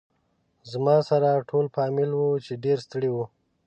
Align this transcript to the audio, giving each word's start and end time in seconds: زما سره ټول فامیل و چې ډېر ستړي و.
زما 0.71 0.97
سره 1.09 1.29
ټول 1.49 1.65
فامیل 1.75 2.11
و 2.15 2.21
چې 2.45 2.53
ډېر 2.63 2.77
ستړي 2.85 3.09
و. 3.11 3.17